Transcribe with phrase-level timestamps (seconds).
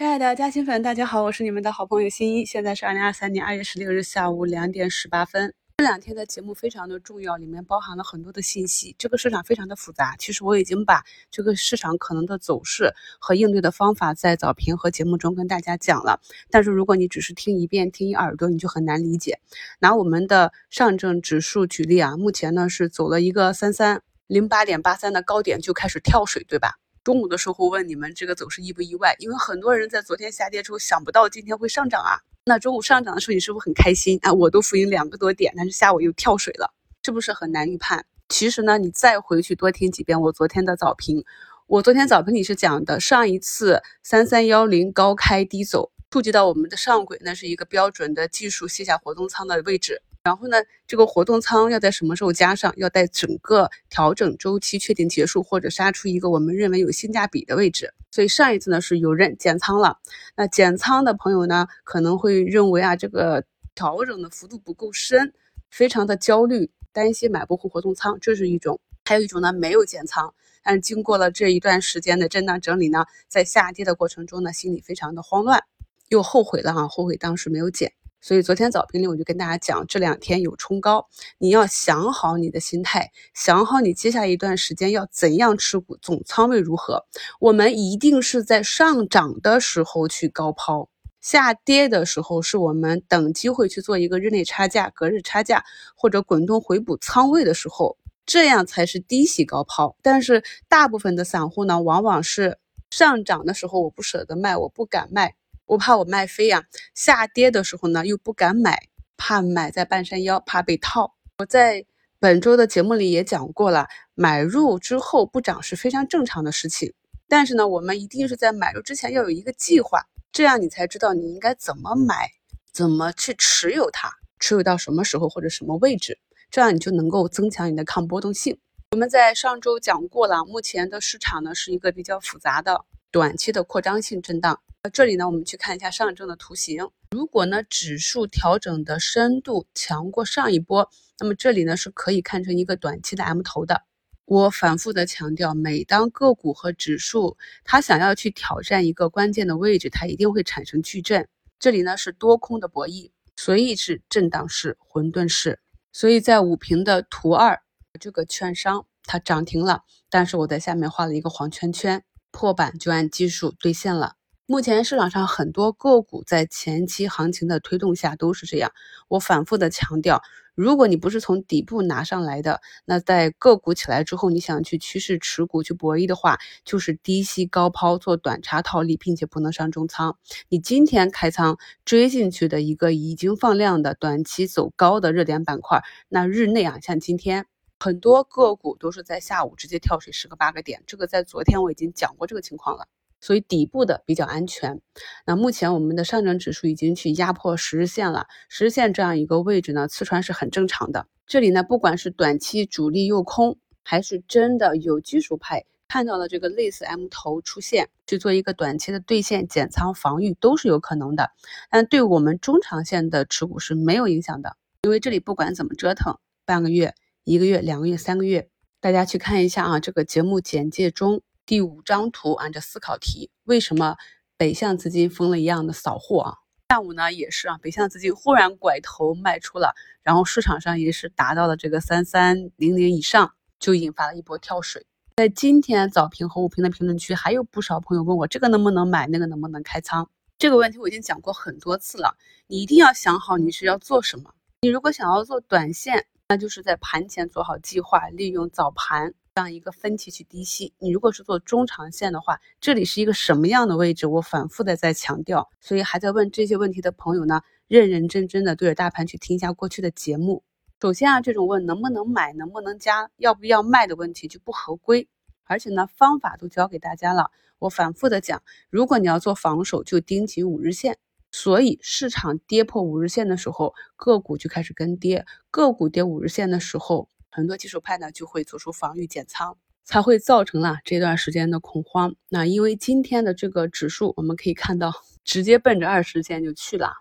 [0.00, 2.46] 亲爱的嘉兴粉，大家好，我是你们的好朋友新一。
[2.46, 5.52] 现在是二零二三年二月十六日下午两点十八分。
[5.76, 8.96] 这两天的节目非常的重要，里面包含了很多的信息。
[8.98, 16.22] 这个市场非常的复杂，其实我已经把这个市场可能的走势和应对的方法在早评和节目中跟大家讲了。
[16.48, 19.38] 但是如果你只是听一遍、听一耳朵，你就很难理解。
[19.80, 26.76] 拿我们的上证指数举例啊，目前呢是走了一个三三零八点八三的高点就开始跳水，对吧？
[27.02, 29.16] 中午的时候问你们这个走势意不意外？
[29.20, 32.20] 因为很多人在昨天下跌之后想不到今天会上涨啊。
[32.44, 34.30] 那中午上涨的时候，你是不是很开心啊？
[34.34, 38.04] 我都浮盈两个多点，但是下午又跳水了，是不是很难预判？
[38.28, 41.24] 其实呢，你再回去多听几遍我昨天的早评，
[41.66, 50.02] 我昨天早评里是讲的，上一次三三幺零高开低走，触及到我们的上轨，那是一个标准的技术卸下活动仓的位置。
[50.22, 52.72] 然后呢，这个活动仓要在什么时候加上？
[52.76, 57.94] 要在整个调整周期确定结束，或者杀出一个我们认为有性价比的位置。
[58.10, 59.98] 所以上一次呢是有人减仓了，
[60.36, 63.42] 那减仓的朋友呢可能会认为啊这个
[63.74, 65.32] 调整的幅度不够深，
[65.70, 75.62] 非常的焦虑，担心买不回活动仓，这是一种；还有一种呢没有减仓，但是经过了这一段时间的震荡整理呢，在下跌的过程中呢心里非常的慌乱，
[76.08, 77.90] 又后悔了啊，后悔当时没有减。
[78.20, 87.06] 所以昨天早评里我就跟大家讲，这两天有冲高，你要想好你的心态，想好你接下来一段时间要怎样持股，总仓位如何。
[87.40, 90.88] 我们一定是在上涨的时候去高抛，
[91.20, 95.64] 下跌的时候是我们等机会去做一个日内差价、隔日差价
[95.96, 99.96] 或者滚动回补仓位的时候，这样才是低吸高抛。
[100.02, 102.58] 但是大部分的散户呢，往往是
[102.90, 105.36] 上涨的时候我不舍得卖，我不敢卖。
[105.70, 106.64] 我怕我卖飞呀，
[106.96, 111.14] 下跌的时候呢又不敢买，怕买在半山腰，怕被套。
[111.38, 111.86] 我在
[112.18, 116.92] 本周的节目里也讲过了，买入之后不涨是非常正常的事情。
[117.28, 120.00] 但是呢，我们一定是在买入之前要有一个计划，
[120.32, 122.28] 这样你才知道你应该怎么买，
[122.72, 124.10] 怎么去持有它，
[124.40, 126.18] 持有到什么时候或者什么位置，
[126.50, 128.58] 这样你就能够增强你的抗波动性。
[128.90, 134.60] 我们在上周讲过了，目前的市场呢是一个比较复杂的短期的扩张性震荡。
[134.88, 136.88] 这里呢，我们去看一下上证的图形。
[137.10, 143.82] 如果呢指数调整的深度强过上一波，那么这里呢是可以看成一个短期的 M 头的。
[144.24, 151.28] 我反复的强调，每当个股和指数它想要去挑战一个关键的位置，它一定会产生巨震。
[151.58, 155.60] 这里呢是多空的博弈，所以是震荡式、混沌式。
[155.92, 157.60] 所以在五平的图二，
[158.00, 164.14] 这个券商它涨停了，但是我在下面画了一个黄圈圈，破板就按技术兑现了。
[164.50, 168.72] 目前市场上很多个股在前期行情的推动下都是这样。
[169.06, 170.22] 我反复的强调，
[170.56, 180.18] 如果你不是从底部拿上来的，那在个股起来之后，你想去趋势持股去博弈的话，就是低吸高抛做短差套利，并且不能上中仓。
[180.48, 187.46] 你今天开仓追进去的一个已经放量的短期走高的热点板块，那日内啊，像今天
[187.78, 192.88] 很多个股都是在下午直接跳水十个八个点，这个在昨天我已经讲过这个情况了。
[193.20, 194.80] 所以底部的比较安全。
[195.26, 201.06] 那目前我们的上证指数已经去压迫十日线了，十日线这样一个位置呢，刺穿是很正常的。
[201.26, 211.30] 这里呢，不管是短期主力诱空，还是真的有技术派看到了这个类似 M 头出现，去做一个短期的兑现减仓防御，都是有可能的。
[211.70, 216.94] 但对我们中长线的持股是没有影响的，因为这里不管怎么折腾，半个月、
[217.24, 218.48] 一个月、两个月、三个月，
[218.80, 221.22] 大家去看一下啊，这个节目简介中。
[221.50, 223.96] 第五张图按照思考题，为什么
[224.36, 226.34] 北向资金疯了一样的扫货啊？
[226.68, 229.74] 下午呢也是啊，北向资金忽然拐头卖出了，
[230.04, 234.86] 然后市场上也是达到了这个三三零零以上，就引发了一波跳水。
[235.16, 240.08] 在今天早评和午评的评论区，还有不少朋友问我这个能不能买，那个能不能开仓？
[240.38, 242.16] 这个问题我已经讲过很多次了，
[242.46, 244.32] 你一定要想好你是要做什么。
[244.60, 249.14] 你如果想要做短线，那就是在盘前做好计划，利用早盘。
[249.40, 254.06] 这样一个分歧去低吸，你如果是做中长线的话，这里是一个什么样的位置？
[254.06, 260.42] 我反复的在强调，所以还在问这些问题的朋友呢，认认真真的对着大盘去听一下过去的节目。
[260.78, 265.08] 首先啊，这种问能不能买、能不能加、要不要卖的问题就不合规，
[265.44, 267.30] 而且呢，方法都教给大家了。
[267.58, 270.98] 我反复的讲，如果你要做防守，就盯紧五日线。
[271.32, 277.08] 所以市场跌破五日线的时候，个股就开始跟跌；个股跌五日线的时候。
[277.30, 282.14] 很多技术派呢就会做出防御减仓，才会造成了这段时间的恐慌。
[282.28, 284.92] 那因为今天的这个指数，我们可以看到
[285.24, 286.92] 直接奔着二十线就去了，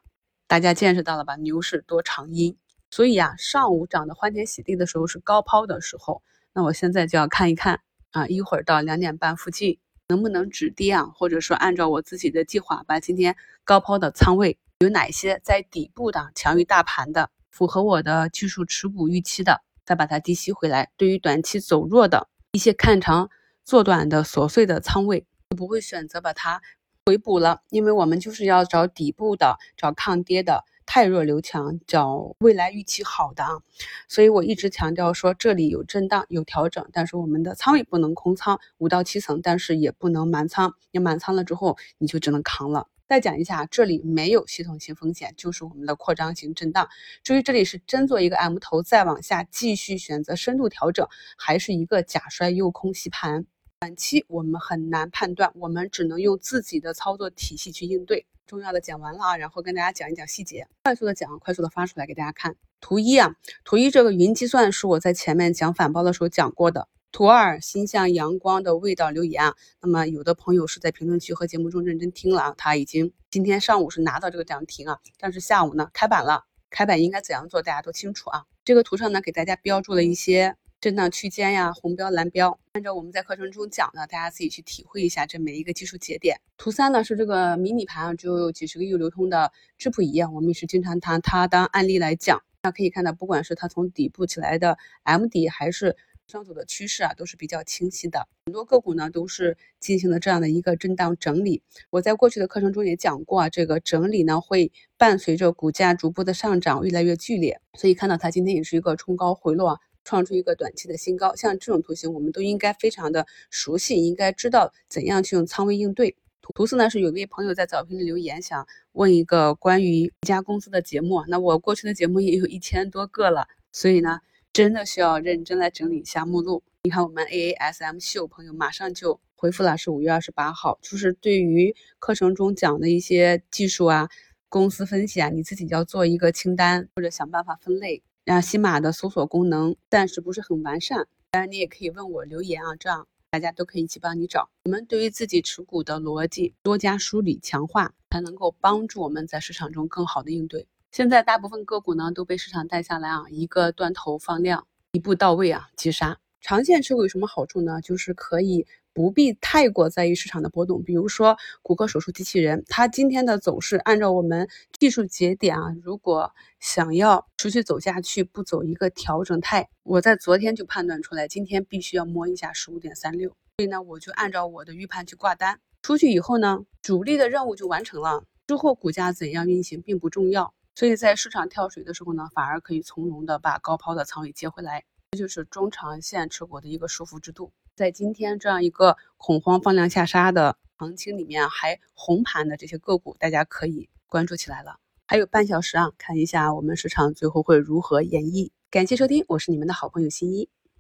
[0.47, 1.35] 大家见识到了吧？
[1.35, 2.57] 牛市多长阴。
[2.91, 6.23] 所以呀，上午涨得欢天喜地的时候是高抛的时候，
[6.53, 9.77] 那我现在就要看一看啊，一会儿到两点半附近
[10.07, 11.05] 能不能止跌啊？
[11.15, 20.91] 或者说按照我自己的计划，把今天高抛的仓位有哪些在底部的强于大盘的，符合我的技术持股预期的，再把它低吸回来。
[20.97, 23.31] 对于短期走弱的一些看长
[23.65, 25.25] 做短的琐碎的仓位，
[25.57, 26.62] 不会选择把它
[27.07, 30.63] 回补了，因为我们就是要找底部的，找抗跌的。
[30.91, 33.62] 太弱留强，找未来预期好的啊，
[34.07, 42.88] 所以我一直强调说这里有震荡有调整，但是我们的仓位不能空仓五到七层，但是也不能满仓，你满仓了之后你就只能扛了。
[43.09, 46.88] 再讲一下，这里没有系统性风险，就是我们的扩张型震荡。
[47.23, 53.47] 至于这里是真做一个 M 头再往下继续选择深度调整，还是一个假摔诱空洗盘，
[53.79, 58.27] 短期我们很难判断，我们只能用自己的操作体系去应对。
[58.45, 62.56] 重要的讲完了啊，然后跟大家讲一讲细节，快速的讲，快速的发出来给大家看。
[62.79, 66.88] 图一啊，图一这个云计算是我在前面讲反包的时候讲过的。
[67.11, 78.44] 图二，心向阳光的味道留言啊，那么有的朋友是在评论区和节目中认真听了啊，他已经今天上午是拿到这个涨停啊，但是下午呢开板了，开板应该怎样做，大家都清楚啊。
[78.63, 80.56] 这个图上呢给大家标注了一些。
[80.81, 86.39] 震荡区间呀，红标蓝标，按照我们在课程中讲的，大家自己去体会一下这每一个技术节点。
[86.56, 92.41] 图三呢是这个迷你盘啊，只有几十个亿流通的智普仪啊，我们也是经常拿它当案例来讲。
[92.63, 95.97] 那可以看到，不管是它从底部起来的 M 底，还是
[96.29, 98.27] 上走的趋势啊，都是比较清晰的。
[98.45, 101.61] 很多个股呢都是进行了这样的一个震荡整理。
[101.89, 109.79] 我在过去的课程中也讲过啊，这个整理呢会伴随着股价逐步的上涨越来越剧烈，所以看到它今天也是一个冲高回落啊。
[110.05, 116.15] 创出一个短期的新高，像这种图形，我们都应该非常的熟悉，应该知道怎样去用仓位应对。
[116.41, 124.21] 图四呢是有一位朋友在早评里留言，想问一个关于一家公司的节目，那我过去的节目也有一千多个了，所以呢，
[124.53, 126.63] 真的需要认真来整理一下目录。
[126.83, 134.09] 你看我们 A A S M 秀朋友马上就回复了，是五月二十八号，就是对于课程中讲的一些技术啊、
[134.47, 138.01] 公司分析啊，你自己要做一个清单，或者想办法分类。
[138.25, 144.49] 然后西马的搜索功能暂时不是很完善，当然你也可以问我留言啊，这样大家都可以一起帮你找。
[144.63, 150.67] 我们对于自己持股的逻辑多加梳理强化，才能够帮助我们在市场中更好的应对。
[150.91, 156.19] 现在大部分个股呢都被市场带下来啊，一个断头放量，一步到位啊击杀。
[156.41, 157.81] 长线持股有什么好处呢？
[157.81, 158.65] 就是可以。
[158.91, 187.51] 不必太过在意市场的波动，比如说谷歌手术机器人，它今天的走势，按照我们技术节点啊，如果想要持续走下去，不走一个调整态，我在昨天就判断出来，今天必须要摸一下十五点三六，所以呢，我就按照我的预判去挂单，出去以后呢，主力的任务就完成了，之后股价怎样运行并不重要，所以在市场跳水的时候呢，反而可以从容的把高抛的仓位接回来，这就是中长线持股的一个舒服之度。
[187.75, 194.79] 在今天这样一个恐慌放量下杀的行情里面，还红盘的这些个股，大家可以关注起来了。
[195.05, 198.51] 还有半小时啊，看一下我们市场最后会如何演绎。
[198.71, 200.47] 感谢收听，我是你们的好朋友新一。